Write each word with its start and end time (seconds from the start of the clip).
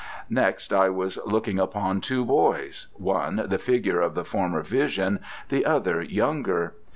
Next, 0.31 0.73
I 0.73 0.89
was 0.89 1.19
looking 1.27 1.59
upon 1.59 2.01
two 2.01 2.25
boys; 2.25 2.87
one 2.95 3.35
the 3.49 3.59
figure 3.59 4.01
of 4.01 4.15
the 4.15 4.25
former 4.25 4.63
vision, 4.63 5.19
the 5.49 5.63
other 5.63 6.01
younger. 6.01 6.73